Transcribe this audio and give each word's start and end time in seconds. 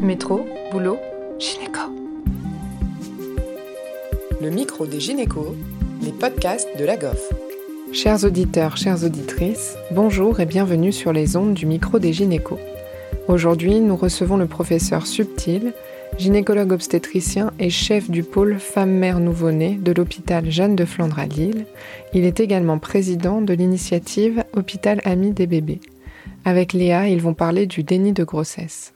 Métro, 0.00 0.46
boulot, 0.70 0.98
gynéco. 1.38 1.80
Le 4.42 4.50
micro 4.50 4.86
des 4.86 5.00
gynécos, 5.00 5.54
les 6.02 6.12
podcasts 6.12 6.68
de 6.78 6.84
la 6.84 6.98
GOF. 6.98 7.32
Chers 7.92 8.24
auditeurs, 8.24 8.76
chères 8.76 9.04
auditrices, 9.04 9.76
bonjour 9.92 10.40
et 10.40 10.44
bienvenue 10.44 10.92
sur 10.92 11.14
les 11.14 11.36
ondes 11.36 11.54
du 11.54 11.64
micro 11.64 11.98
des 11.98 12.12
gynécos. 12.12 12.58
Aujourd'hui, 13.26 13.80
nous 13.80 13.96
recevons 13.96 14.36
le 14.36 14.46
professeur 14.46 15.06
Subtil, 15.06 15.72
gynécologue 16.18 16.72
obstétricien 16.72 17.52
et 17.58 17.70
chef 17.70 18.10
du 18.10 18.22
pôle 18.22 18.58
Femmes-Mères 18.58 19.20
Nouveau-Nés 19.20 19.78
de 19.80 19.92
l'hôpital 19.92 20.50
Jeanne 20.50 20.76
de 20.76 20.84
Flandre 20.84 21.18
à 21.18 21.26
Lille. 21.26 21.64
Il 22.12 22.24
est 22.24 22.40
également 22.40 22.78
président 22.78 23.40
de 23.40 23.54
l'initiative 23.54 24.44
Hôpital 24.54 25.00
Ami 25.04 25.32
des 25.32 25.46
bébés. 25.46 25.80
Avec 26.44 26.74
Léa, 26.74 27.08
ils 27.08 27.22
vont 27.22 27.34
parler 27.34 27.66
du 27.66 27.82
déni 27.82 28.12
de 28.12 28.24
grossesse. 28.24 28.92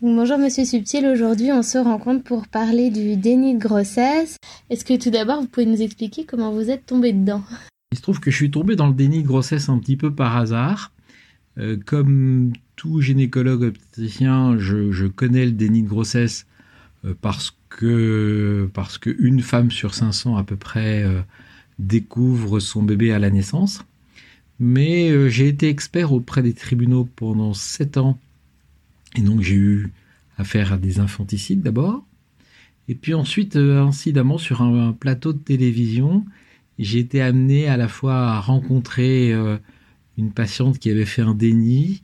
Bonjour 0.00 0.38
Monsieur 0.38 0.64
Subtil, 0.64 1.06
aujourd'hui 1.06 1.50
on 1.50 1.64
se 1.64 1.76
rencontre 1.76 2.22
pour 2.22 2.46
parler 2.46 2.88
du 2.90 3.16
déni 3.16 3.54
de 3.54 3.58
grossesse. 3.58 4.36
Est-ce 4.70 4.84
que 4.84 4.96
tout 4.96 5.10
d'abord 5.10 5.40
vous 5.40 5.48
pouvez 5.48 5.66
nous 5.66 5.82
expliquer 5.82 6.24
comment 6.24 6.52
vous 6.52 6.70
êtes 6.70 6.86
tombé 6.86 7.12
dedans? 7.12 7.42
Il 7.90 7.98
se 7.98 8.02
trouve 8.02 8.20
que 8.20 8.30
je 8.30 8.36
suis 8.36 8.50
tombé 8.52 8.76
dans 8.76 8.86
le 8.86 8.94
déni 8.94 9.24
de 9.24 9.26
grossesse 9.26 9.68
un 9.68 9.76
petit 9.80 9.96
peu 9.96 10.14
par 10.14 10.36
hasard. 10.36 10.92
Euh, 11.58 11.76
comme 11.84 12.52
tout 12.76 13.00
gynécologue 13.00 13.64
obstétricien, 13.64 14.56
je, 14.56 15.08
connais 15.08 15.46
le 15.46 15.50
déni 15.50 15.82
de 15.82 15.88
grossesse 15.88 16.46
euh, 17.04 17.14
parce 17.20 17.58
que 17.68 18.70
parce 18.74 18.98
qu'une 18.98 19.40
femme 19.40 19.72
sur 19.72 19.94
500 19.94 20.36
à 20.36 20.44
peu 20.44 20.54
près 20.54 21.02
euh, 21.02 21.22
découvre 21.80 22.60
son 22.60 22.84
bébé 22.84 23.10
à 23.10 23.18
la 23.18 23.30
naissance. 23.30 23.84
Mais 24.60 25.28
j'ai 25.28 25.48
été 25.48 25.68
expert 25.68 26.12
auprès 26.12 26.42
des 26.42 26.54
tribunaux 26.54 27.08
pendant 27.16 27.52
7 27.52 27.96
ans 27.96 28.16
et 29.18 29.20
donc 29.20 29.42
j'ai 29.42 29.56
eu 29.56 29.92
affaire 30.38 30.72
à 30.72 30.78
des 30.78 31.00
infanticides 31.00 31.60
d'abord. 31.60 32.06
Et 32.88 32.94
puis 32.94 33.14
ensuite, 33.14 33.56
euh, 33.56 33.82
incidemment, 33.82 34.38
sur 34.38 34.62
un, 34.62 34.92
plateau 34.92 35.32
de 35.32 35.38
télévision, 35.38 36.24
j'ai 36.78 37.00
été 37.00 37.20
amené 37.20 37.68
à 37.68 37.76
la 37.76 37.88
fois 37.88 38.14
à 38.14 38.40
rencontrer 38.40 39.32
euh, 39.32 39.58
une 40.16 40.30
patiente 40.30 40.78
qui 40.78 40.90
avait 40.90 41.04
fait 41.04 41.22
un 41.22 41.34
déni, 41.34 42.02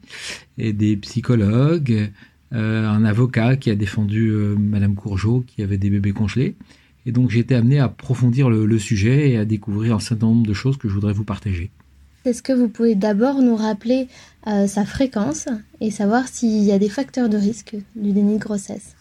et 0.58 0.72
des 0.72 0.96
psychologues, 0.96 2.10
euh, 2.52 2.88
un 2.88 3.04
avocat 3.04 3.56
qui 3.56 3.70
a 3.70 3.76
défendu 3.76 4.30
Madame 4.58 4.94
Courgeot 4.94 5.44
qui 5.46 5.62
avait 5.62 5.78
des 5.78 5.90
bébés 5.90 6.12
congelés. 6.12 6.56
Et 7.06 7.12
donc 7.12 7.30
j'ai 7.30 7.40
été 7.40 7.54
amené 7.54 7.78
à 7.78 7.84
approfondir 7.84 8.50
le 8.50 8.78
sujet 8.78 9.30
et 9.30 9.36
à 9.36 9.44
découvrir 9.44 9.96
un 9.96 10.00
certain 10.00 10.26
nombre 10.26 10.46
de 10.46 10.54
choses 10.54 10.76
que 10.76 10.88
je 10.88 10.94
voudrais 10.94 11.12
vous 11.12 11.24
partager. 11.24 11.70
Est-ce 12.24 12.42
que 12.42 12.54
vous 12.54 12.68
pouvez 12.68 12.94
d'abord 12.94 13.42
nous 13.42 13.54
rappeler 13.54 14.08
euh, 14.46 14.66
sa 14.66 14.86
fréquence 14.86 15.46
et 15.82 15.90
savoir 15.90 16.26
s'il 16.26 16.62
y 16.62 16.72
a 16.72 16.78
des 16.78 16.88
facteurs 16.88 17.28
de 17.28 17.36
risque 17.36 17.76
du 17.96 18.12
déni 18.12 18.38
de 18.38 18.42
grossesse? 18.42 18.96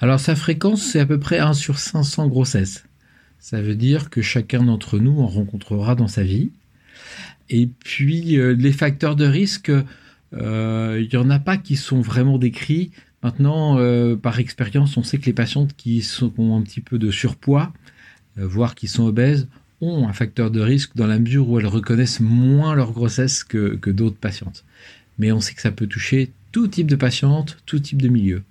Alors 0.00 0.20
sa 0.20 0.36
fréquence, 0.36 0.82
c'est 0.82 1.00
à 1.00 1.06
peu 1.06 1.18
près 1.18 1.38
1 1.38 1.54
sur 1.54 1.78
500 1.78 2.28
grossesses. 2.28 2.84
Ça 3.38 3.62
veut 3.62 3.74
dire 3.74 4.10
que 4.10 4.20
chacun 4.20 4.64
d'entre 4.64 4.98
nous 4.98 5.18
en 5.20 5.26
rencontrera 5.26 5.94
dans 5.94 6.08
sa 6.08 6.22
vie. 6.22 6.50
Et 7.48 7.66
puis 7.66 8.36
euh, 8.36 8.52
les 8.52 8.72
facteurs 8.72 9.16
de 9.16 9.24
risque, 9.24 9.72
euh, 10.34 11.02
il 11.02 11.08
n'y 11.08 11.24
en 11.24 11.30
a 11.30 11.38
pas 11.38 11.56
qui 11.56 11.76
sont 11.76 12.02
vraiment 12.02 12.36
décrits. 12.36 12.90
Maintenant, 13.22 13.78
par 14.18 14.38
expérience, 14.38 14.96
on 14.96 15.02
sait 15.02 15.18
que 15.18 15.26
les 15.26 15.32
patientes 15.32 15.74
qui 15.76 16.08
ont 16.36 16.56
un 16.56 16.62
petit 16.62 16.80
peu 16.80 17.00
de 17.00 17.10
surpoids, 17.10 17.72
voire 18.36 18.76
qui 18.76 18.86
sont 18.86 19.06
obèses, 19.06 19.48
ont 19.80 20.08
un 20.08 20.12
facteur 20.12 20.50
de 20.50 20.60
risque 20.60 20.96
dans 20.96 21.06
la 21.06 21.18
mesure 21.18 21.48
où 21.48 21.58
elles 21.58 21.66
reconnaissent 21.66 22.20
moins 22.20 22.74
leur 22.74 22.92
grossesse 22.92 23.44
que, 23.44 23.76
que 23.76 23.90
d'autres 23.90 24.16
patientes. 24.16 24.64
Mais 25.18 25.32
on 25.32 25.40
sait 25.40 25.54
que 25.54 25.62
ça 25.62 25.70
peut 25.70 25.86
toucher 25.86 26.32
tout 26.52 26.68
type 26.68 26.86
de 26.86 26.96
patiente, 26.96 27.58
tout 27.66 27.78
type 27.78 28.02
de 28.02 28.08
milieu. 28.08 28.42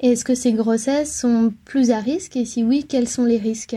Est-ce 0.00 0.24
que 0.24 0.34
ces 0.34 0.52
grossesses 0.52 1.18
sont 1.18 1.54
plus 1.64 1.90
à 1.90 2.00
risque 2.00 2.36
et 2.36 2.44
si 2.44 2.62
oui, 2.62 2.84
quels 2.88 3.08
sont 3.08 3.24
les 3.24 3.38
risques? 3.38 3.76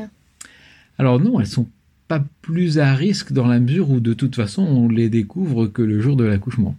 Alors 0.97 1.19
non, 1.19 1.40
elles 1.40 1.47
sont 1.47 1.68
pas 2.08 2.24
plus 2.41 2.79
à 2.79 2.94
risque 2.94 3.31
dans 3.31 3.47
la 3.47 3.59
mesure 3.59 3.90
où 3.90 4.00
de 4.00 4.13
toute 4.13 4.35
façon 4.35 4.63
on 4.63 4.90
les 4.90 5.09
découvre 5.09 5.68
que 5.68 5.81
le 5.81 6.02
jour 6.02 6.16
de 6.16 6.25
l'accouchement. 6.25 6.75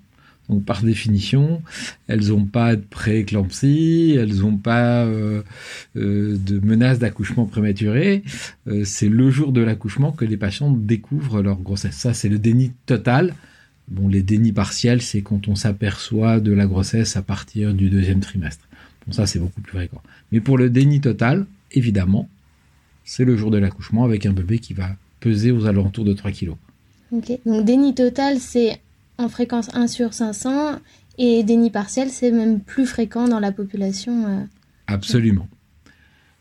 Donc 0.50 0.64
par 0.64 0.82
définition, 0.82 1.62
elles 2.08 2.28
n'ont 2.28 2.44
pas 2.44 2.74
de 2.74 2.82
prééclampsie, 2.82 4.16
elles 4.18 4.38
n'ont 4.38 4.56
pas 4.56 5.04
euh, 5.04 5.42
euh, 5.96 6.36
de 6.36 6.58
menace 6.58 6.98
d'accouchement 6.98 7.46
prématuré. 7.46 8.24
Euh, 8.66 8.84
c'est 8.84 9.08
le 9.08 9.30
jour 9.30 9.52
de 9.52 9.60
l'accouchement 9.60 10.10
que 10.10 10.24
les 10.24 10.36
patients 10.36 10.72
découvrent 10.72 11.40
leur 11.40 11.60
grossesse. 11.60 11.94
Ça, 11.94 12.14
c'est 12.14 12.28
le 12.28 12.40
déni 12.40 12.72
total. 12.86 13.34
Bon, 13.86 14.08
les 14.08 14.22
dénis 14.22 14.52
partiels, 14.52 15.02
c'est 15.02 15.22
quand 15.22 15.46
on 15.46 15.54
s'aperçoit 15.54 16.40
de 16.40 16.52
la 16.52 16.66
grossesse 16.66 17.16
à 17.16 17.22
partir 17.22 17.72
du 17.72 17.88
deuxième 17.88 18.20
trimestre. 18.20 18.66
Bon, 19.06 19.12
ça, 19.12 19.26
c'est 19.26 19.38
beaucoup 19.38 19.60
plus 19.60 19.72
fréquent. 19.72 20.02
Mais 20.32 20.40
pour 20.40 20.58
le 20.58 20.68
déni 20.68 21.00
total, 21.00 21.46
évidemment, 21.70 22.28
c'est 23.04 23.24
le 23.24 23.36
jour 23.36 23.52
de 23.52 23.58
l'accouchement 23.58 24.02
avec 24.02 24.26
un 24.26 24.32
bébé 24.32 24.58
qui 24.58 24.74
va 24.74 24.96
peser 25.20 25.52
aux 25.52 25.66
alentours 25.66 26.04
de 26.04 26.12
3 26.12 26.32
kg. 26.32 26.50
Ok, 27.12 27.38
donc 27.46 27.64
déni 27.64 27.94
total, 27.94 28.38
c'est 28.40 28.80
en 29.20 29.28
fréquence 29.28 29.69
1 29.75 29.86
sur 29.86 30.14
500 30.14 30.78
et 31.19 31.42
déni 31.42 31.70
partiel, 31.70 32.08
c'est 32.10 32.31
même 32.31 32.60
plus 32.60 32.86
fréquent 32.86 33.28
dans 33.28 33.41
la 33.41 33.53
population. 33.53 34.26
Euh. 34.26 34.44
Absolument. 34.86 35.47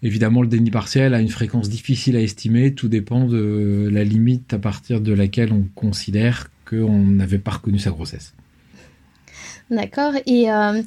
Évidemment, 0.02 0.42
le 0.42 0.48
déni 0.48 0.72
partiel 0.72 1.14
a 1.14 1.20
une 1.20 1.30
fréquence 1.30 1.68
difficile 1.68 2.16
à 2.16 2.22
estimer. 2.22 2.74
Tout 2.74 2.88
dépend 2.88 3.26
de 3.26 3.90
la 3.92 4.06
limite 4.06 4.54
à 4.54 4.60
partir 4.60 5.02
de 5.02 5.12
laquelle 5.12 5.52
on 5.52 5.66
considère 5.76 6.50
qu'on 6.68 7.00
n'avait 7.00 7.40
pas 7.40 7.52
reconnu 7.52 7.80
sa 7.80 7.92
grossesse. 7.92 8.34
D'accord. 9.70 10.14
Et 10.26 10.50
euh, 10.50 10.82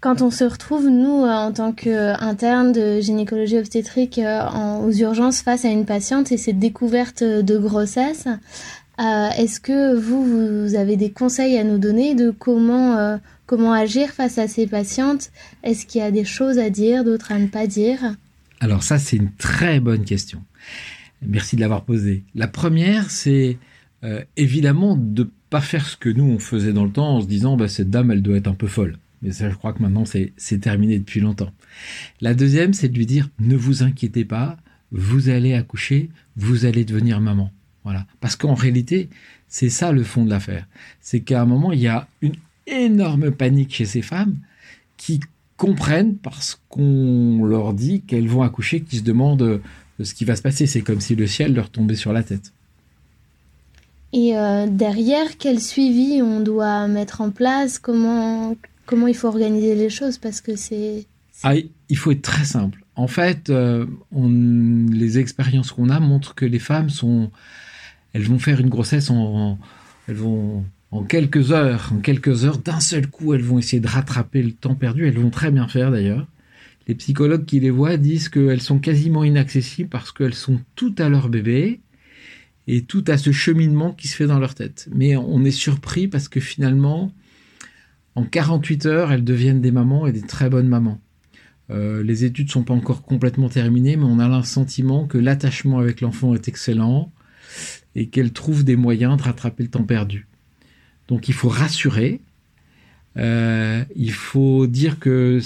quand 0.00 0.20
on 0.20 0.32
se 0.32 0.42
retrouve, 0.42 0.88
nous, 0.88 1.22
euh, 1.22 1.28
en 1.28 1.52
tant 1.52 1.70
qu'interne 1.70 2.72
de 2.72 3.00
gynécologie 3.00 3.58
obstétrique 3.58 4.20
aux 4.20 4.90
urgences 4.90 5.42
face 5.42 5.64
à 5.64 5.68
une 5.68 5.84
patiente 5.84 6.32
et 6.32 6.36
cette 6.36 6.58
découverte 6.58 7.22
de 7.22 7.56
grossesse, 7.56 8.26
euh, 9.02 9.30
est-ce 9.30 9.58
que 9.58 9.96
vous, 9.96 10.66
vous 10.66 10.74
avez 10.76 10.96
des 10.96 11.10
conseils 11.10 11.58
à 11.58 11.64
nous 11.64 11.78
donner 11.78 12.14
de 12.14 12.30
comment, 12.30 12.96
euh, 12.98 13.16
comment 13.46 13.72
agir 13.72 14.10
face 14.10 14.38
à 14.38 14.46
ces 14.46 14.68
patientes? 14.68 15.32
Est-ce 15.64 15.86
qu'il 15.86 16.00
y 16.00 16.04
a 16.04 16.12
des 16.12 16.24
choses 16.24 16.58
à 16.58 16.70
dire, 16.70 17.02
d'autres 17.02 17.32
à 17.32 17.38
ne 17.38 17.48
pas 17.48 17.66
dire? 17.66 18.14
Alors 18.60 18.84
ça, 18.84 18.98
c'est 18.98 19.16
une 19.16 19.32
très 19.32 19.80
bonne 19.80 20.04
question. 20.04 20.42
Merci 21.26 21.56
de 21.56 21.60
l'avoir 21.60 21.84
posée. 21.84 22.22
La 22.36 22.46
première, 22.46 23.10
c'est 23.10 23.58
euh, 24.04 24.22
évidemment 24.36 24.96
de 24.96 25.28
pas 25.50 25.60
faire 25.60 25.86
ce 25.86 25.96
que 25.96 26.08
nous, 26.08 26.24
on 26.24 26.38
faisait 26.38 26.72
dans 26.72 26.84
le 26.84 26.92
temps 26.92 27.16
en 27.16 27.20
se 27.20 27.26
disant, 27.26 27.56
bah, 27.56 27.66
cette 27.66 27.90
dame, 27.90 28.12
elle 28.12 28.22
doit 28.22 28.36
être 28.36 28.48
un 28.48 28.54
peu 28.54 28.68
folle. 28.68 28.98
Mais 29.22 29.32
ça, 29.32 29.50
je 29.50 29.54
crois 29.54 29.72
que 29.72 29.82
maintenant, 29.82 30.04
c'est 30.04 30.58
terminé 30.60 30.98
depuis 30.98 31.20
longtemps. 31.20 31.52
La 32.20 32.34
deuxième, 32.34 32.72
c'est 32.72 32.88
de 32.88 32.96
lui 32.96 33.06
dire, 33.06 33.30
ne 33.40 33.56
vous 33.56 33.82
inquiétez 33.82 34.24
pas, 34.24 34.56
vous 34.92 35.28
allez 35.28 35.54
accoucher, 35.54 36.10
vous 36.36 36.66
allez 36.66 36.84
devenir 36.84 37.20
maman. 37.20 37.50
Voilà. 37.84 38.06
Parce 38.20 38.36
qu'en 38.36 38.54
réalité, 38.54 39.08
c'est 39.48 39.70
ça 39.70 39.92
le 39.92 40.04
fond 40.04 40.24
de 40.24 40.30
l'affaire. 40.30 40.66
C'est 41.00 41.20
qu'à 41.20 41.42
un 41.42 41.46
moment, 41.46 41.72
il 41.72 41.80
y 41.80 41.88
a 41.88 42.06
une 42.20 42.36
énorme 42.66 43.30
panique 43.30 43.74
chez 43.74 43.86
ces 43.86 44.02
femmes 44.02 44.36
qui 44.96 45.20
comprennent 45.56 46.16
parce 46.16 46.60
qu'on 46.68 47.44
leur 47.44 47.74
dit 47.74 48.02
qu'elles 48.02 48.28
vont 48.28 48.42
accoucher, 48.42 48.80
qui 48.80 48.98
se 48.98 49.02
demandent 49.02 49.60
ce 50.00 50.14
qui 50.14 50.24
va 50.24 50.36
se 50.36 50.42
passer. 50.42 50.66
C'est 50.66 50.82
comme 50.82 51.00
si 51.00 51.14
le 51.14 51.26
ciel 51.26 51.54
leur 51.54 51.70
tombait 51.70 51.96
sur 51.96 52.12
la 52.12 52.22
tête. 52.22 52.52
Et 54.12 54.36
euh, 54.36 54.66
derrière, 54.66 55.38
quel 55.38 55.60
suivi 55.60 56.20
on 56.22 56.40
doit 56.40 56.86
mettre 56.86 57.20
en 57.20 57.30
place? 57.30 57.78
Comment, 57.78 58.56
comment 58.84 59.06
il 59.06 59.14
faut 59.14 59.28
organiser 59.28 59.74
les 59.74 59.88
choses? 59.88 60.18
Parce 60.18 60.40
que 60.40 60.54
c'est. 60.54 61.06
Ah, 61.42 61.54
il 61.88 61.96
faut 61.96 62.10
être 62.10 62.22
très 62.22 62.44
simple. 62.44 62.84
En 62.94 63.06
fait, 63.06 63.48
euh, 63.48 63.86
on, 64.12 64.28
les 64.90 65.18
expériences 65.18 65.72
qu'on 65.72 65.88
a 65.88 65.98
montrent 65.98 66.34
que 66.34 66.44
les 66.44 66.58
femmes 66.58 66.90
sont 66.90 67.30
elles 68.12 68.24
vont 68.24 68.38
faire 68.38 68.60
une 68.60 68.68
grossesse 68.68 69.10
en, 69.10 69.58
elles 70.08 70.16
vont 70.16 70.64
en 70.90 71.02
quelques 71.02 71.52
heures, 71.52 71.90
en 71.92 72.00
quelques 72.00 72.44
heures, 72.44 72.58
d'un 72.58 72.80
seul 72.80 73.06
coup, 73.06 73.32
elles 73.32 73.42
vont 73.42 73.58
essayer 73.58 73.80
de 73.80 73.88
rattraper 73.88 74.42
le 74.42 74.52
temps 74.52 74.74
perdu. 74.74 75.08
Elles 75.08 75.18
vont 75.18 75.30
très 75.30 75.50
bien 75.50 75.66
faire 75.66 75.90
d'ailleurs. 75.90 76.26
Les 76.86 76.94
psychologues 76.94 77.46
qui 77.46 77.60
les 77.60 77.70
voient 77.70 77.96
disent 77.96 78.28
qu'elles 78.28 78.60
sont 78.60 78.78
quasiment 78.78 79.24
inaccessibles 79.24 79.88
parce 79.88 80.12
qu'elles 80.12 80.34
sont 80.34 80.60
toutes 80.74 81.00
à 81.00 81.08
leur 81.08 81.28
bébé 81.28 81.80
et 82.66 82.82
tout 82.82 83.04
à 83.08 83.16
ce 83.16 83.32
cheminement 83.32 83.92
qui 83.92 84.08
se 84.08 84.16
fait 84.16 84.26
dans 84.26 84.38
leur 84.38 84.54
tête. 84.54 84.88
Mais 84.94 85.16
on 85.16 85.44
est 85.44 85.50
surpris 85.50 86.08
parce 86.08 86.28
que 86.28 86.40
finalement, 86.40 87.12
en 88.14 88.24
48 88.24 88.86
heures, 88.86 89.12
elles 89.12 89.24
deviennent 89.24 89.60
des 89.60 89.72
mamans 89.72 90.06
et 90.06 90.12
des 90.12 90.22
très 90.22 90.50
bonnes 90.50 90.68
mamans. 90.68 91.00
Euh, 91.70 92.02
les 92.02 92.24
études 92.24 92.50
sont 92.50 92.64
pas 92.64 92.74
encore 92.74 93.02
complètement 93.02 93.48
terminées, 93.48 93.96
mais 93.96 94.04
on 94.04 94.18
a 94.18 94.28
le 94.28 94.44
sentiment 94.44 95.06
que 95.06 95.18
l'attachement 95.18 95.78
avec 95.78 96.00
l'enfant 96.00 96.34
est 96.34 96.48
excellent, 96.48 97.12
et 97.94 98.06
qu'elle 98.06 98.32
trouve 98.32 98.64
des 98.64 98.76
moyens 98.76 99.16
de 99.16 99.22
rattraper 99.22 99.62
le 99.62 99.68
temps 99.70 99.84
perdu. 99.84 100.26
Donc 101.08 101.28
il 101.28 101.34
faut 101.34 101.48
rassurer, 101.48 102.20
euh, 103.16 103.84
il 103.94 104.12
faut 104.12 104.66
dire 104.66 104.98
que 104.98 105.40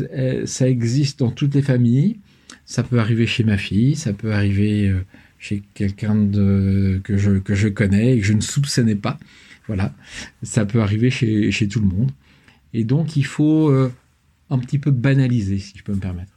euh, 0.00 0.46
ça 0.46 0.68
existe 0.68 1.18
dans 1.20 1.30
toutes 1.30 1.54
les 1.54 1.62
familles. 1.62 2.18
Ça 2.64 2.82
peut 2.82 3.00
arriver 3.00 3.26
chez 3.26 3.42
ma 3.42 3.58
fille, 3.58 3.96
ça 3.96 4.12
peut 4.12 4.32
arriver 4.32 4.88
euh, 4.88 5.04
chez 5.38 5.62
quelqu'un 5.74 6.28
que 6.30 7.16
je, 7.16 7.38
que 7.38 7.54
je 7.54 7.68
connais 7.68 8.16
et 8.16 8.20
que 8.20 8.26
je 8.26 8.32
ne 8.32 8.40
soupçonnais 8.40 8.94
pas. 8.94 9.18
Voilà, 9.66 9.94
ça 10.42 10.64
peut 10.66 10.80
arriver 10.80 11.10
chez, 11.10 11.50
chez 11.50 11.68
tout 11.68 11.80
le 11.80 11.86
monde. 11.86 12.10
Et 12.72 12.84
donc 12.84 13.16
il 13.16 13.24
faut 13.24 13.72
un 14.50 14.58
petit 14.58 14.78
peu 14.78 14.90
banalisé, 14.90 15.58
si 15.58 15.76
je 15.76 15.82
peux 15.82 15.92
me 15.92 16.00
permettre. 16.00 16.32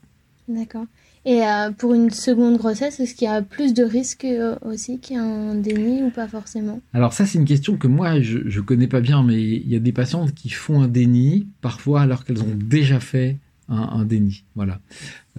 D'accord. 0.48 0.86
Et 1.26 1.42
euh, 1.42 1.72
pour 1.72 1.94
une 1.94 2.10
seconde 2.10 2.58
grossesse, 2.58 3.00
est-ce 3.00 3.16
qu'il 3.16 3.28
y 3.28 3.32
a 3.32 3.42
plus 3.42 3.74
de 3.74 3.84
risques 3.84 4.26
euh, 4.26 4.56
aussi 4.62 5.00
qu'il 5.00 5.16
y 5.16 5.20
a 5.20 5.24
un 5.24 5.56
déni 5.56 6.04
ou 6.04 6.10
pas 6.10 6.28
forcément? 6.28 6.82
Alors 6.94 7.14
ça, 7.14 7.26
c'est 7.26 7.38
une 7.38 7.46
question 7.46 7.78
que 7.78 7.88
moi, 7.88 8.20
je 8.20 8.40
ne 8.40 8.62
connais 8.62 8.88
pas 8.88 9.00
bien, 9.00 9.24
mais 9.24 9.42
il 9.42 9.70
y 9.70 9.76
a 9.78 9.80
des 9.80 9.94
patientes 9.94 10.34
qui 10.34 10.50
font 10.50 10.82
un 10.82 10.90
déni, 10.90 11.48
parfois 11.62 12.02
alors 12.02 12.26
qu'elles 12.26 12.44
ont 12.44 12.56
déjà 12.56 13.00
fait 13.00 13.38
un, 13.70 14.04
déni. 14.04 14.44
Voilà. 14.56 14.82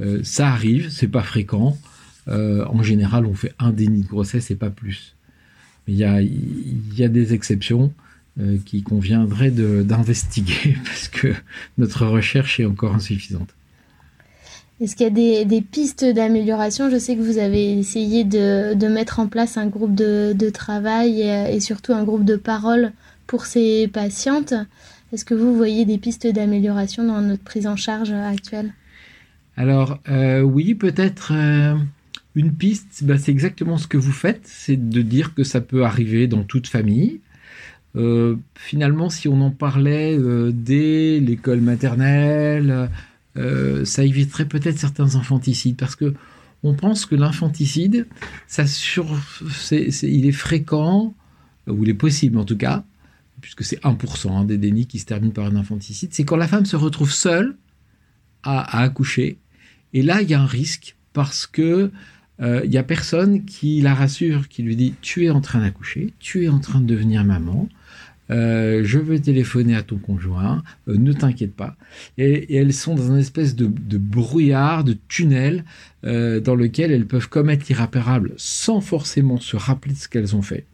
Euh, 0.01 0.21
ça 0.23 0.49
arrive, 0.49 0.89
c'est 0.91 1.09
pas 1.09 1.23
fréquent. 1.23 1.77
en 2.27 2.83
général, 2.83 3.27
on 3.27 3.35
fait 3.35 3.53
un 3.59 3.71
déni 3.71 4.03
de 4.03 4.09
grossesse 4.09 4.51
et 4.51 4.57
pas 4.57 4.71
plus. 4.71 5.15
Mais 5.87 5.93
il 5.93 6.95
y 6.97 7.05
a, 7.05 7.09
des 7.09 7.35
exceptions 7.35 7.93
qui 8.65 8.83
conviendraient 8.83 9.51
d'investiguer 9.51 10.79
parce 10.85 11.09
que 11.09 11.35
notre 11.77 12.07
recherche 12.07 12.59
est 12.59 12.65
encore 12.65 12.95
insuffisante. 12.95 13.55
Est-ce 14.81 14.97
qu'il 14.97 15.07
y 15.17 15.37
a 15.39 15.45
des, 15.45 15.61
pistes 15.61 16.05
d'amélioration? 16.05 16.91
Je 16.91 16.99
sais 16.99 17.17
que 17.17 17.23
vous 17.23 17.39
avez 17.39 17.79
essayé 17.79 18.25
de, 18.25 18.89
mettre 18.89 19.21
en 19.21 19.29
place 19.29 19.57
un 19.57 19.67
groupe 19.67 19.95
de, 19.95 20.51
travail 20.51 21.21
et, 21.21 21.61
surtout 21.61 21.93
un 21.93 22.03
groupe 22.03 22.25
de 22.25 22.37
parole 22.37 22.93
pour 23.27 23.47
ces 23.47 23.89
patientes. 23.89 24.55
Est-ce 25.13 25.25
que 25.25 25.35
vous 25.35 25.57
voyez 25.57 25.85
des 25.85 25.99
pistes 25.99 26.27
d'amélioration 26.27 27.05
dans 27.05 27.21
notre 27.21 27.45
prise 27.45 27.69
en 27.69 27.77
charge 27.77 28.11
actuelle? 28.11 28.73
Alors 29.57 30.01
euh, 30.09 30.41
oui, 30.41 30.75
peut-être 30.75 31.33
euh, 31.33 31.77
une 32.35 32.53
piste, 32.53 33.05
bah, 33.05 33.17
c'est 33.17 33.31
exactement 33.31 33.79
ce 33.79 33.87
que 33.87 33.97
vous 33.97 34.13
faites, 34.13 34.41
c'est 34.45 34.89
de 34.89 35.03
dire 35.03 35.35
que 35.35 35.45
ça 35.45 35.61
peut 35.61 35.85
arriver 35.85 36.27
dans 36.27 36.43
toute 36.43 36.67
famille. 36.67 37.21
Euh, 37.95 38.35
finalement, 38.57 39.09
si 39.09 39.29
on 39.29 39.41
en 39.41 39.53
parlait 39.53 40.19
dès 40.53 41.21
l'école 41.21 41.61
maternelle, 41.61 42.91
euh, 43.37 43.85
ça 43.85 44.05
éviterait 44.05 44.47
peut-être 44.47 44.79
certains 44.79 45.17
infanticides 45.17 45.77
parce 45.77 45.97
que 45.97 46.15
on 46.63 46.75
pense 46.75 47.05
que 47.05 47.15
l'infanticide, 47.15 48.07
ça 48.47 48.67
sur, 48.67 49.07
il 49.71 50.27
est 50.27 50.33
fréquent, 50.33 51.15
ou 51.67 51.83
il 51.85 51.91
est 51.91 51.95
possible 51.95 52.39
en 52.39 52.45
tout 52.45 52.57
cas, 52.57 52.85
puisque 53.41 53.65
c'est 53.65 53.81
1% 53.83 54.31
hein, 54.31 54.45
des 54.45 54.57
dénis 54.57 54.87
qui 54.87 54.99
se 54.99 55.05
terminent 55.05 55.33
par 55.33 55.45
un 55.45 55.57
infanticide, 55.57 56.11
c'est 56.13 56.25
quand 56.25 56.37
la 56.37 56.49
femme 56.49 56.65
se 56.65 56.77
retrouve 56.77 57.13
seule 57.13 57.57
à, 58.43 58.83
accoucher. 58.83 59.39
Et 59.93 60.03
là, 60.03 60.23
il 60.23 60.31
y 60.31 60.35
a 60.35 60.41
un 60.41 60.47
risque 60.47 60.97
parce 61.13 61.47
que 61.47 61.91
euh, 62.41 62.63
il 62.65 62.73
y 62.73 62.79
a 62.79 62.83
personne 62.83 63.45
qui 63.45 63.81
la 63.81 63.95
rassure, 63.95 64.49
qui 64.49 64.63
lui 64.63 64.77
dit 64.77 64.95
tu 65.03 65.27
es 65.27 65.31
en 65.31 65.41
train 65.41 65.61
d'accoucher, 65.61 66.15
tu 66.19 66.45
es 66.45 66.49
en 66.49 66.59
train 66.59 66.81
de 66.81 66.87
devenir 66.87 67.25
maman, 67.25 67.69
euh, 68.31 68.83
je 68.85 68.99
veux 68.99 69.21
téléphoner 69.21 69.75
à 69.77 69.83
ton 69.83 69.99
conjoint, 69.99 70.63
euh, 70.89 70.97
ne 70.97 71.13
t'inquiète 71.13 71.55
pas. 71.55 71.77
Et, 72.17 72.57
elles 72.57 72.73
sont 72.73 72.95
dans 72.95 73.09
une 73.11 73.19
espèce 73.19 73.55
de, 73.55 73.67
brouillard, 73.99 74.85
de 74.85 74.97
tunnel, 75.09 75.65
euh, 76.05 76.41
dans 76.41 76.55
lequel 76.55 76.91
elles 76.91 77.07
peuvent 77.07 77.29
commettre 77.29 77.67
l'irréparable 77.69 78.33
sans 78.37 78.81
forcément 78.81 79.39
se 79.39 79.57
rappeler 79.57 79.95
de 79.95 79.99
ce 79.99 80.09
qu'elles 80.09 80.35
ont 80.35 80.43
fait. 80.43 80.67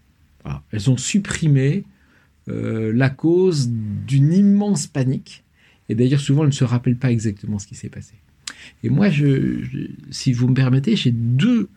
Elles 0.73 0.91
ont 0.91 0.97
supprimé 0.97 1.85
la 2.47 3.11
cause 3.11 3.69
d'une 3.71 4.33
immense 4.33 4.89
panique. 4.89 5.45
Et 5.89 5.95
d'ailleurs, 5.95 6.19
souvent, 6.19 6.43
elles 6.43 6.49
ne 6.49 6.55
se 6.55 6.65
rappellent 6.65 6.97
pas 6.97 7.13
exactement 7.13 7.61
ce 7.61 7.67
qui 7.69 7.77
s'est 7.77 7.91
passé. 7.91 8.15
Et 8.83 8.89
moi, 8.89 9.09
si 10.11 10.33
vous 10.33 10.49
me 10.49 10.55
permettez, 10.55 10.97
j'ai 10.97 11.13
deux 11.13 11.69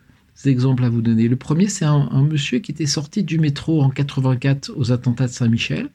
exemples 0.46 0.84
à 0.84 0.88
vous 0.88 1.02
donner. 1.02 1.28
Le 1.28 1.36
premier, 1.36 1.68
c'est 1.68 1.84
un, 1.84 2.22
monsieur 2.22 2.58
qui 2.58 2.72
était 2.72 2.86
sorti 2.86 3.22
du 3.22 3.38
métro 3.38 3.82
en 3.82 3.90
84 3.90 4.72
aux 4.76 4.92
attentats 4.92 5.26
de 5.26 5.32
Saint-Michel. 5.32 5.88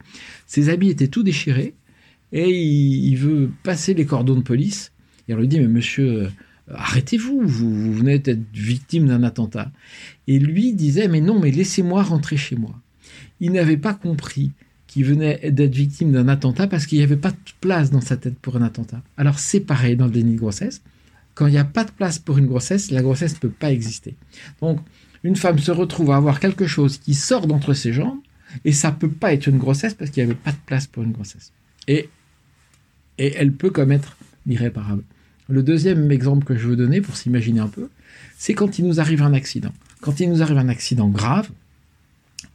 Ses 0.48 0.70
habits 0.70 0.90
étaient 0.90 1.08
tout 1.08 1.24
déchirés 1.24 1.76
et 2.32 2.50
il, 2.50 3.16
veut 3.16 3.52
passer 3.64 3.94
les 3.94 4.06
cordons 4.06 4.36
de 4.36 4.42
police. 4.42 4.92
Et 5.28 5.34
on 5.34 5.38
lui 5.38 5.48
dit, 5.48 5.60
mais 5.60 5.68
monsieur, 5.68 6.24
euh, 6.24 6.30
arrêtez-vous, 6.74 7.42
vous, 7.46 7.94
venez 7.94 8.20
d'être 8.20 8.40
victime 8.54 9.08
d'un 9.08 9.24
attentat. 9.24 9.72
Et 10.28 10.40
lui 10.40 10.74
disait, 10.74 11.08
mais 11.08 11.22
non, 11.22 11.40
mais 11.40 11.52
laissez-moi 11.52 12.04
rentrer 12.04 12.38
chez 12.38 12.56
moi. 12.56 12.80
Il 13.40 13.52
n'avait 13.52 13.78
pas 13.78 13.94
compris 13.94 14.52
qu'il 14.88 15.06
venait 15.06 15.52
d'être 15.52 15.76
victime 15.76 16.12
d'un 16.12 16.28
attentat 16.28 16.68
parce 16.68 16.88
qu'il 16.88 16.98
n'y 16.98 17.04
avait 17.04 17.16
pas 17.16 17.32
de 17.32 17.38
place 17.62 17.92
dans 17.92 18.02
sa 18.02 18.18
tête 18.18 18.38
pour 18.40 18.56
un 18.58 18.64
attentat. 18.64 19.04
Alors 19.18 19.38
c'est 19.38 19.60
pareil 19.60 19.96
dans 19.96 20.06
le 20.06 20.12
déni 20.12 20.34
de 20.34 20.40
grossesse. 20.40 20.82
Quand 21.40 21.48
il 21.48 21.52
n'y 21.52 21.58
a 21.58 21.64
pas 21.64 21.86
de 21.86 21.92
place 21.92 22.20
pour 22.20 22.38
une 22.38 22.48
grossesse, 22.48 22.92
la 22.92 23.02
grossesse 23.02 23.36
ne 23.36 23.40
peut 23.40 23.50
pas 23.50 23.72
exister. 23.72 24.18
Donc, 24.60 24.82
une 25.24 25.38
femme 25.38 25.58
se 25.58 25.72
retrouve 25.72 26.12
à 26.12 26.18
avoir 26.18 26.42
quelque 26.42 26.68
chose 26.68 26.98
qui 26.98 27.14
sort 27.14 27.48
d'entre 27.48 27.74
ses 27.74 27.94
jambes, 27.94 28.20
et 28.66 28.74
ça 28.74 28.92
peut 28.92 29.10
pas 29.10 29.32
être 29.32 29.48
une 29.48 29.58
grossesse 29.58 29.94
parce 29.94 30.12
qu'il 30.12 30.22
n'y 30.22 30.30
avait 30.30 30.38
pas 30.38 30.52
de 30.52 30.58
place 30.66 30.86
pour 30.86 31.02
une 31.02 31.14
grossesse. 31.14 31.54
Et, 31.88 32.10
et 33.20 33.36
elle 33.38 33.54
peut 33.54 33.70
commettre 33.70 34.18
l'irréparable. 34.46 35.04
Le 35.48 35.64
deuxième 35.64 36.12
exemple 36.12 36.44
que 36.44 36.58
je 36.58 36.68
veux 36.68 36.76
donner 36.76 37.00
pour 37.00 37.16
s'imaginer 37.16 37.62
un 37.62 37.70
peu, 37.70 37.88
c'est 38.38 38.54
quand 38.54 38.78
il 38.78 38.86
nous 38.86 39.00
arrive 39.00 39.22
un 39.22 39.34
accident. 39.34 39.72
Quand 40.02 40.20
il 40.20 40.30
nous 40.30 40.42
arrive 40.42 40.58
un 40.58 40.68
accident 40.68 41.08
grave, 41.08 41.50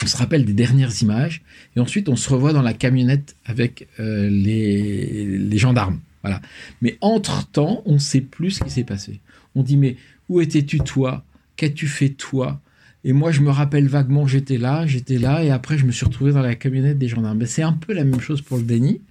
on 0.03 0.07
se 0.07 0.19
rappelle 0.19 0.45
des 0.45 0.53
dernières 0.53 1.01
images, 1.01 1.41
et 1.75 1.81
ensuite 1.81 2.11
on 2.11 2.17
se 2.17 2.29
revoit 2.29 2.53
dans 2.53 2.61
la 2.61 2.75
camionnette 2.75 3.35
avec 3.47 3.89
euh, 3.99 4.29
les 4.29 5.57
gendarmes. 5.57 6.01
Voilà. 6.25 6.41
Mais 6.81 6.97
entre-temps, 7.03 7.83
on 7.85 7.95
ne 7.95 7.99
sait 7.99 8.23
plus 8.23 8.53
ce 8.53 8.65
qui 8.65 8.71
s'est 8.71 8.85
passé. 8.85 9.21
On 9.55 9.63
dit, 9.63 9.77
mais 9.77 9.97
où 10.31 10.41
étais-tu 10.41 10.79
toi? 10.79 11.23
Qu'as-tu 11.57 11.87
fait 11.87 12.09
toi? 12.09 12.61
Et 13.05 13.13
moi, 13.13 13.31
je 13.31 13.43
me 13.43 13.51
rappelle 13.51 13.87
vaguement, 13.89 14.27
j'étais 14.27 14.57
là, 14.57 14.87
j'étais 14.87 15.19
là, 15.19 15.45
et 15.45 15.51
après, 15.51 15.77
je 15.77 15.85
me 15.85 15.93
suis 15.93 16.07
retrouvé 16.07 16.33
dans 16.33 16.41
la 16.41 16.55
camionnette 16.55 16.99
des 16.99 17.09
gendarmes. 17.09 17.39
Ben, 17.39 17.47
c'est 17.47 17.63
un 17.63 17.75
peu 17.75 17.93
la 17.93 18.05
même 18.05 18.21
chose 18.21 18.41
pour 18.41 18.57
le 18.57 18.63
déni. 18.63 19.03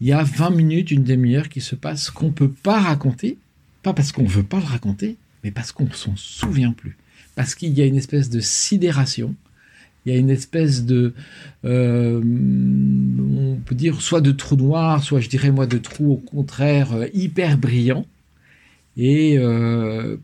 Il 0.00 0.06
y 0.06 0.12
a 0.12 0.22
20 0.22 0.50
minutes, 0.50 0.90
une 0.90 1.04
demi-heure 1.04 1.50
qui 1.50 1.60
se 1.60 1.74
passe 1.74 2.10
qu'on 2.10 2.28
ne 2.28 2.32
peut 2.32 2.50
pas 2.50 2.80
raconter, 2.80 3.36
pas 3.82 3.92
parce 3.92 4.10
qu'on 4.10 4.22
ne 4.22 4.28
veut 4.28 4.42
pas 4.42 4.58
le 4.58 4.64
raconter, 4.64 5.18
mais 5.44 5.50
parce 5.50 5.72
qu'on 5.72 5.90
s'en 5.92 6.16
souvient 6.16 6.72
plus. 6.72 6.96
Parce 7.36 7.54
qu'il 7.54 7.78
y 7.78 7.82
a 7.82 7.84
une 7.84 7.96
espèce 7.96 8.30
de 8.30 8.40
sidération 8.40 9.34
il 10.04 10.12
y 10.12 10.16
a 10.16 10.18
une 10.18 10.30
espèce 10.30 10.84
de, 10.84 11.12
euh, 11.64 12.20
dire, 13.74 14.00
soit 14.00 14.20
de 14.20 14.32
trou 14.32 14.56
noir, 14.56 15.02
soit 15.02 15.20
je 15.20 15.28
dirais 15.28 15.50
moi 15.50 15.66
de 15.66 15.78
trou 15.78 16.12
au 16.12 16.16
contraire 16.16 16.92
euh, 16.92 17.06
hyper 17.14 17.58
brillant. 17.58 18.06
Et, 18.96 19.38
euh, 19.38 20.16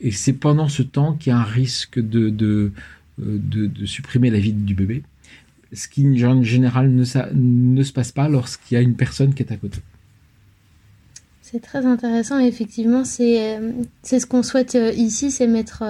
et 0.00 0.10
c'est 0.10 0.32
pendant 0.32 0.68
ce 0.68 0.82
temps 0.82 1.14
qu'il 1.14 1.30
y 1.30 1.32
a 1.32 1.38
un 1.38 1.44
risque 1.44 1.98
de, 2.00 2.30
de, 2.30 2.72
de, 3.18 3.86
supprimer 3.86 4.30
la 4.30 4.38
vie 4.38 4.52
du 4.52 4.74
bébé. 4.74 5.02
Ce 5.72 5.88
qui 5.88 6.24
en 6.24 6.42
général 6.42 6.90
ne, 6.90 7.04
ne 7.34 7.82
se 7.82 7.92
passe 7.92 8.12
pas 8.12 8.28
lorsqu'il 8.28 8.74
y 8.74 8.78
a 8.78 8.80
une 8.80 8.94
personne 8.94 9.34
qui 9.34 9.42
est 9.42 9.52
à 9.52 9.56
côté. 9.56 9.80
C'est 11.42 11.60
très 11.60 11.84
intéressant. 11.84 12.38
Effectivement, 12.38 13.04
c'est 13.04 13.58
ce 14.02 14.26
qu'on 14.26 14.42
souhaite 14.42 14.76
ici, 14.96 15.30
c'est 15.30 15.46
mettre 15.46 15.84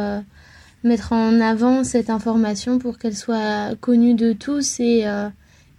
mettre 0.84 1.12
en 1.12 1.40
avant 1.40 1.82
cette 1.82 2.10
information 2.10 2.78
pour 2.78 2.98
qu'elle 2.98 3.16
soit 3.16 3.74
connue 3.80 4.14
de 4.14 4.32
tous 4.32 4.78
et, 4.80 5.06
euh, 5.06 5.28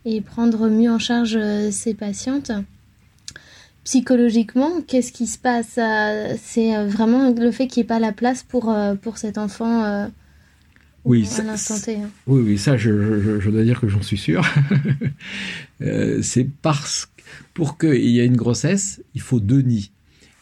et 0.05 0.21
prendre 0.21 0.69
mieux 0.69 0.91
en 0.91 0.99
charge 0.99 1.35
euh, 1.35 1.71
ces 1.71 1.93
patientes. 1.93 2.51
Psychologiquement, 3.83 4.81
qu'est-ce 4.87 5.11
qui 5.11 5.27
se 5.27 5.37
passe 5.37 5.79
C'est 6.43 6.75
euh, 6.75 6.87
vraiment 6.87 7.29
le 7.29 7.51
fait 7.51 7.67
qu'il 7.67 7.81
n'y 7.81 7.85
ait 7.85 7.87
pas 7.87 7.99
la 7.99 8.11
place 8.11 8.43
pour, 8.43 8.75
pour 9.01 9.17
cet 9.17 9.37
enfant 9.37 10.09
oui, 11.03 11.29
à 11.37 11.43
l'instant 11.43 11.77
T. 11.79 11.97
Hein. 11.97 12.09
Oui, 12.25 12.41
oui, 12.41 12.57
ça, 12.57 12.77
je, 12.77 13.39
je, 13.39 13.49
dois 13.51 13.63
dire 13.63 13.79
que 13.79 13.87
j'en 13.87 14.01
suis 14.01 14.17
sûr. 14.17 14.43
c'est 16.23 16.49
parce 16.63 17.05
que 17.05 17.15
pour 17.53 17.77
qu'il 17.77 18.09
y 18.09 18.19
ait 18.19 18.25
une 18.25 18.35
grossesse, 18.35 19.01
il 19.13 19.21
faut 19.21 19.39
deux 19.39 19.61
nids. 19.61 19.91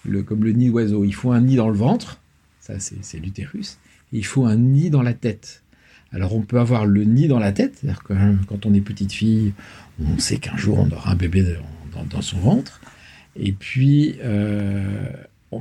Le, 0.05 0.24
comme 0.24 0.43
le 0.43 0.51
nid 0.51 0.70
d'oiseau. 0.70 1.05
Il 1.05 1.13
faut 1.13 1.32
un 1.32 1.41
nid 1.41 1.55
dans 1.55 1.70
le 1.70 1.77
ventre, 1.77 2.20
ça 2.60 2.74
c'est 2.79 3.20
l'utérus, 3.20 3.77
il 4.12 4.25
faut 4.25 4.46
un 4.46 4.58
nid 4.58 4.89
dans 4.89 5.01
la 5.01 5.13
tête. 5.13 5.62
Alors 6.13 6.36
on 6.36 6.41
peut 6.41 6.60
avoir 6.60 6.86
le 6.86 7.03
nid 7.03 7.27
dans 7.27 7.39
la 7.39 7.51
tête, 7.51 7.77
c'est-à-dire 7.79 8.01
hein, 8.12 8.36
quand 8.48 8.65
on 8.65 8.74
est 8.74 8.82
petite 8.82 9.12
fille, 9.12 9.53
on 10.00 10.17
sait 10.20 10.38
qu'un 10.38 10.58
jour 10.58 10.79
on 10.79 10.89
aura 10.91 11.12
un 11.12 11.15
bébé 11.15 11.43
dans, 12.10 12.22
son 12.22 12.38
ventre. 12.39 12.82
Et 13.36 13.51
puis, 13.51 14.15
euh, 14.24 15.10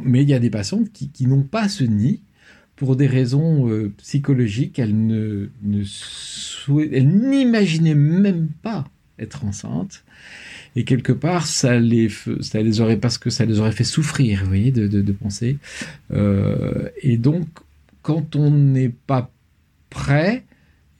mais 0.04 0.22
il 0.22 0.28
y 0.28 0.34
a 0.34 0.38
des 0.38 0.50
patientes 0.50 0.88
qui, 0.92 1.26
n'ont 1.26 1.42
pas 1.42 1.68
ce 1.68 1.84
nid 1.84 2.20
pour 2.76 2.96
des 2.96 3.06
raisons 3.06 3.68
euh, 3.68 3.92
psychologiques. 3.98 4.78
Elles 4.78 4.94
ne, 4.94 5.48
n'imaginaient 6.68 7.94
même 7.94 8.48
pas 8.62 8.86
être 9.18 9.44
enceintes. 9.44 10.04
Et 10.74 10.84
quelque 10.84 11.12
part, 11.12 11.46
ça 11.46 11.78
les, 11.78 12.10
ça 12.40 12.62
les 12.62 12.80
aurait 12.80 12.96
parce 12.96 13.18
que 13.18 13.30
ça 13.30 13.44
les 13.44 13.60
aurait 13.60 13.72
fait 13.72 13.84
souffrir, 13.84 14.40
vous 14.40 14.48
voyez, 14.48 14.70
de, 14.70 15.12
penser. 15.12 15.58
Euh, 16.12 16.88
et 17.02 17.18
donc, 17.18 17.46
quand 18.00 18.36
on 18.36 18.50
n'est 18.50 18.88
pas 18.88 19.30
prêt, 19.92 20.44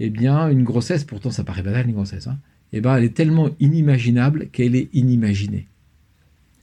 eh 0.01 0.11
bien, 0.11 0.49
une 0.49 0.65
grossesse, 0.65 1.05
pourtant 1.05 1.31
ça 1.31 1.45
paraît 1.45 1.63
banal 1.63 1.87
une 1.87 1.95
grossesse, 1.95 2.27
hein, 2.27 2.39
eh 2.73 2.81
ben, 2.81 2.97
elle 2.97 3.05
est 3.05 3.15
tellement 3.15 3.51
inimaginable 3.61 4.49
qu'elle 4.51 4.77
est 4.77 4.89
inimaginée. 4.93 5.67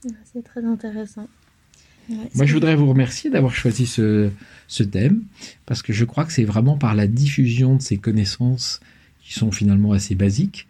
Ah, 0.06 0.14
c'est 0.32 0.42
très 0.42 0.64
intéressant. 0.64 1.28
Moi, 2.34 2.44
je 2.44 2.54
voudrais 2.54 2.74
vous 2.74 2.88
remercier 2.88 3.30
d'avoir 3.30 3.54
choisi 3.54 3.86
ce, 3.86 4.30
ce, 4.66 4.82
thème, 4.82 5.22
parce 5.66 5.80
que 5.80 5.92
je 5.92 6.04
crois 6.04 6.24
que 6.24 6.32
c'est 6.32 6.44
vraiment 6.44 6.76
par 6.76 6.96
la 6.96 7.06
diffusion 7.06 7.76
de 7.76 7.82
ces 7.82 7.98
connaissances 7.98 8.80
qui 9.22 9.34
sont 9.34 9.52
finalement 9.52 9.92
assez 9.92 10.16
basiques 10.16 10.66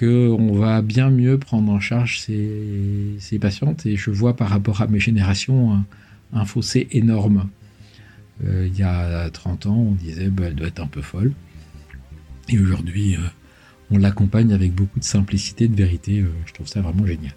qu'on 0.00 0.52
va 0.52 0.80
bien 0.80 1.10
mieux 1.10 1.38
prendre 1.38 1.70
en 1.70 1.80
charge 1.80 2.20
ces, 2.20 3.38
patientes. 3.40 3.86
Et 3.86 3.96
je 3.96 4.10
vois 4.10 4.34
par 4.34 4.48
rapport 4.48 4.80
à 4.80 4.86
mes 4.86 5.00
générations 5.00 5.84
un, 6.32 6.44
fossé 6.44 6.88
énorme. 6.92 7.48
Euh, 8.46 8.68
il 8.70 8.78
y 8.78 8.82
a 8.82 9.28
30 9.30 9.66
ans, 9.66 9.76
on 9.76 9.92
disait 9.92 10.22
qu'elle 10.22 10.30
bah, 10.30 10.50
doit 10.50 10.68
être 10.68 10.80
un 10.80 10.86
peu 10.86 11.02
folle. 11.02 11.32
Et 12.48 12.58
aujourd'hui, 12.58 13.16
euh, 13.16 13.20
on 13.90 13.98
l'accompagne 13.98 14.52
avec 14.52 14.74
beaucoup 14.74 14.98
de 14.98 15.04
simplicité, 15.04 15.68
de 15.68 15.76
vérité. 15.76 16.20
Euh, 16.20 16.32
je 16.46 16.52
trouve 16.52 16.66
ça 16.66 16.80
vraiment 16.80 17.06
génial. 17.06 17.34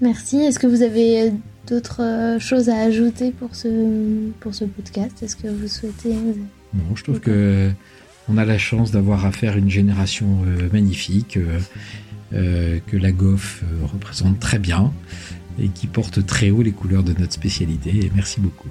Merci. 0.00 0.38
Est-ce 0.38 0.58
que 0.58 0.66
vous 0.66 0.82
avez 0.82 1.32
d'autres 1.68 2.36
choses 2.40 2.68
à 2.68 2.80
ajouter 2.80 3.30
pour 3.30 3.54
ce, 3.54 4.28
pour 4.40 4.54
ce 4.54 4.64
podcast? 4.64 5.22
Est-ce 5.22 5.36
que 5.36 5.48
vous 5.48 5.68
souhaitez... 5.68 6.14
Non, 6.74 6.96
je 6.96 7.04
trouve 7.04 7.20
que 7.20 7.70
on 8.28 8.38
a 8.38 8.44
la 8.44 8.58
chance 8.58 8.90
d'avoir 8.90 9.26
affaire 9.26 9.52
à 9.52 9.56
une 9.56 9.70
génération 9.70 10.40
magnifique 10.72 11.38
que 12.32 12.96
la 12.96 13.12
GOF 13.12 13.62
représente 13.84 14.40
très 14.40 14.58
bien 14.58 14.92
et 15.60 15.68
qui 15.68 15.86
porte 15.86 16.26
très 16.26 16.50
haut 16.50 16.62
les 16.62 16.72
couleurs 16.72 17.04
de 17.04 17.12
notre 17.12 17.32
spécialité. 17.32 17.90
Et 17.90 18.10
merci 18.16 18.40
beaucoup. 18.40 18.70